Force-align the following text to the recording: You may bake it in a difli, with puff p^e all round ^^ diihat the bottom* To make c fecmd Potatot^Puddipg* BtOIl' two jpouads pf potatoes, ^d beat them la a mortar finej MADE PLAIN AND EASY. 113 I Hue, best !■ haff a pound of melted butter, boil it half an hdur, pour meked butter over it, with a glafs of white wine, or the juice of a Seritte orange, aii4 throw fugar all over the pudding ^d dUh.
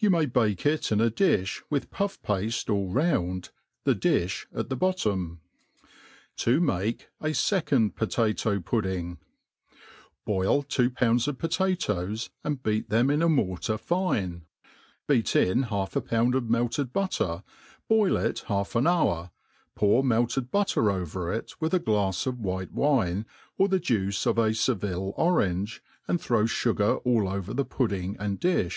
You 0.00 0.10
may 0.10 0.26
bake 0.26 0.64
it 0.64 0.92
in 0.92 1.00
a 1.00 1.10
difli, 1.10 1.60
with 1.70 1.90
puff 1.90 2.22
p^e 2.22 2.70
all 2.72 2.88
round 2.88 3.50
^^ 3.86 4.00
diihat 4.00 4.68
the 4.68 4.76
bottom* 4.76 5.40
To 6.36 6.60
make 6.60 7.00
c 7.20 7.28
fecmd 7.30 7.94
Potatot^Puddipg* 7.94 9.18
BtOIl' 10.24 10.68
two 10.68 10.90
jpouads 10.90 11.26
pf 11.34 11.38
potatoes, 11.38 12.30
^d 12.44 12.62
beat 12.62 12.90
them 12.90 13.08
la 13.08 13.26
a 13.26 13.28
mortar 13.28 13.72
finej 13.74 14.42
MADE 15.08 15.08
PLAIN 15.08 15.16
AND 15.16 15.20
EASY. 15.20 15.38
113 15.48 15.48
I 15.48 15.52
Hue, 15.56 15.62
best 15.62 15.72
!■ 15.62 15.72
haff 15.80 15.96
a 15.96 16.00
pound 16.00 16.34
of 16.36 16.48
melted 16.48 16.92
butter, 16.92 17.42
boil 17.88 18.16
it 18.18 18.38
half 18.46 18.76
an 18.76 18.84
hdur, 18.84 19.32
pour 19.74 20.04
meked 20.04 20.50
butter 20.52 20.92
over 20.92 21.32
it, 21.32 21.60
with 21.60 21.74
a 21.74 21.80
glafs 21.80 22.24
of 22.24 22.38
white 22.38 22.70
wine, 22.70 23.26
or 23.56 23.66
the 23.66 23.80
juice 23.80 24.26
of 24.26 24.38
a 24.38 24.50
Seritte 24.50 25.12
orange, 25.16 25.82
aii4 26.08 26.20
throw 26.20 26.44
fugar 26.44 27.02
all 27.04 27.28
over 27.28 27.52
the 27.52 27.64
pudding 27.64 28.14
^d 28.18 28.38
dUh. 28.38 28.70